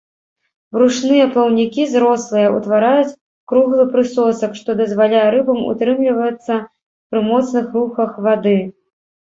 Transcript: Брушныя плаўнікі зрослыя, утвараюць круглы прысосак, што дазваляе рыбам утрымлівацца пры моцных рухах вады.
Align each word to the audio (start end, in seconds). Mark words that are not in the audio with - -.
Брушныя 0.77 1.25
плаўнікі 1.35 1.85
зрослыя, 1.95 2.47
утвараюць 2.61 3.13
круглы 3.53 3.87
прысосак, 3.97 4.51
што 4.63 4.69
дазваляе 4.83 5.23
рыбам 5.37 5.59
утрымлівацца 5.71 6.53
пры 7.09 7.19
моцных 7.33 7.65
рухах 7.79 8.11
вады. 8.29 8.59